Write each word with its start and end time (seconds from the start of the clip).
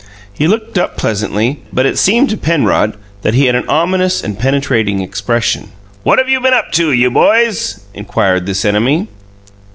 He 0.33 0.47
looked 0.47 0.79
up 0.79 0.97
pleasantly, 0.97 1.59
but 1.71 1.85
it 1.85 1.95
seemed 1.95 2.31
to 2.31 2.35
Penrod 2.37 2.95
that 3.21 3.35
he 3.35 3.45
had 3.45 3.53
an 3.53 3.69
ominous 3.69 4.23
and 4.23 4.39
penetrating 4.39 4.99
expression. 4.99 5.67
"What 6.01 6.17
have 6.17 6.27
you 6.27 6.41
been 6.41 6.55
up 6.55 6.71
to, 6.71 6.91
you 6.91 7.11
boys?" 7.11 7.81
inquired 7.93 8.47
this 8.47 8.65
enemy. 8.65 9.09